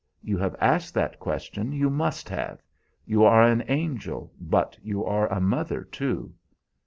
[0.23, 2.63] You have asked that question, you must have.
[3.05, 6.33] You are an angel, but you are a mother, too."